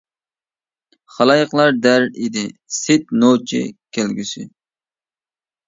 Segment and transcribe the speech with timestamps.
[1.17, 2.45] خالايىقلار دەر ئىدى
[2.79, 3.63] سېيىت نوچى
[3.99, 4.51] كەلگۈسى.